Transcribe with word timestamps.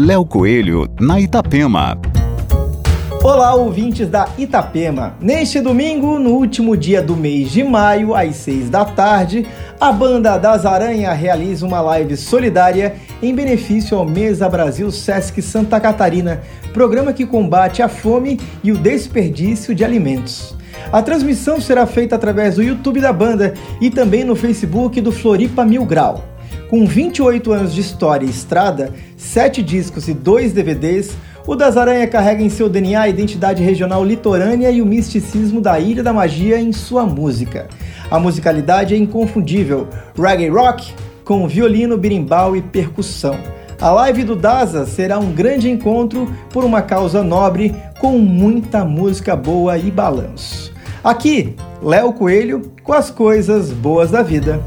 Léo 0.00 0.24
Coelho, 0.24 0.86
na 1.00 1.18
Itapema. 1.18 2.00
Olá, 3.20 3.56
ouvintes 3.56 4.08
da 4.08 4.28
Itapema. 4.38 5.16
Neste 5.20 5.60
domingo, 5.60 6.20
no 6.20 6.34
último 6.34 6.76
dia 6.76 7.02
do 7.02 7.16
mês 7.16 7.50
de 7.50 7.64
maio, 7.64 8.14
às 8.14 8.36
6 8.36 8.70
da 8.70 8.84
tarde, 8.84 9.44
a 9.80 9.90
banda 9.90 10.38
das 10.38 10.64
Aranha 10.64 11.12
realiza 11.12 11.66
uma 11.66 11.80
live 11.80 12.16
solidária 12.16 12.94
em 13.20 13.34
benefício 13.34 13.98
ao 13.98 14.06
Mesa 14.06 14.48
Brasil 14.48 14.88
Sesc 14.92 15.42
Santa 15.42 15.80
Catarina, 15.80 16.42
programa 16.72 17.12
que 17.12 17.26
combate 17.26 17.82
a 17.82 17.88
fome 17.88 18.38
e 18.62 18.70
o 18.70 18.78
desperdício 18.78 19.74
de 19.74 19.84
alimentos. 19.84 20.54
A 20.92 21.02
transmissão 21.02 21.60
será 21.60 21.86
feita 21.86 22.14
através 22.14 22.54
do 22.54 22.62
YouTube 22.62 23.00
da 23.00 23.12
banda 23.12 23.52
e 23.80 23.90
também 23.90 24.22
no 24.22 24.36
Facebook 24.36 25.00
do 25.00 25.10
Floripa 25.10 25.64
Mil 25.64 25.84
Grau. 25.84 26.22
Com 26.68 26.84
28 26.84 27.50
anos 27.50 27.72
de 27.72 27.80
história 27.80 28.26
e 28.26 28.30
estrada, 28.30 28.92
7 29.16 29.62
discos 29.62 30.06
e 30.06 30.12
2 30.12 30.52
DVDs, 30.52 31.16
o 31.46 31.56
Das 31.56 31.78
Aranha 31.78 32.06
carrega 32.06 32.42
em 32.42 32.50
seu 32.50 32.68
DNA 32.68 33.00
a 33.00 33.08
identidade 33.08 33.62
regional 33.62 34.04
litorânea 34.04 34.70
e 34.70 34.82
o 34.82 34.86
misticismo 34.86 35.62
da 35.62 35.80
Ilha 35.80 36.02
da 36.02 36.12
Magia 36.12 36.60
em 36.60 36.70
sua 36.70 37.06
música. 37.06 37.68
A 38.10 38.20
musicalidade 38.20 38.94
é 38.94 38.98
inconfundível, 38.98 39.88
reggae 40.14 40.48
rock 40.48 40.92
com 41.24 41.48
violino, 41.48 41.96
birimbau 41.96 42.54
e 42.54 42.60
percussão. 42.60 43.38
A 43.80 43.90
live 43.90 44.24
do 44.24 44.36
Daza 44.36 44.84
será 44.84 45.18
um 45.18 45.32
grande 45.32 45.70
encontro 45.70 46.30
por 46.50 46.64
uma 46.64 46.82
causa 46.82 47.22
nobre 47.22 47.74
com 47.98 48.18
muita 48.18 48.84
música 48.84 49.34
boa 49.34 49.78
e 49.78 49.90
balanço. 49.90 50.70
Aqui, 51.02 51.54
Léo 51.82 52.12
Coelho 52.12 52.70
com 52.82 52.92
as 52.92 53.10
coisas 53.10 53.70
boas 53.70 54.10
da 54.10 54.22
vida. 54.22 54.60